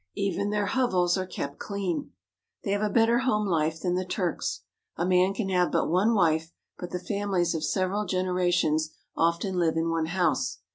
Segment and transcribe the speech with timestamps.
[0.15, 2.09] Even their hovels are kept clean.
[2.63, 4.61] They have a better home life than the Turks.
[4.97, 9.59] A man can have but one wife, but the families of several gene rations often
[9.59, 10.61] live in one house.